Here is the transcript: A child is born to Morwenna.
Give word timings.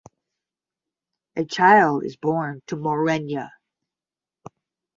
A 1.35 1.45
child 1.45 2.05
is 2.05 2.15
born 2.17 2.63
to 2.65 2.75
Morwenna. 2.75 3.51